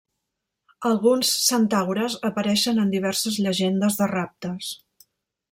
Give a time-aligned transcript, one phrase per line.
[0.91, 4.73] Alguns centaures apareixen en diverses llegendes de raptes.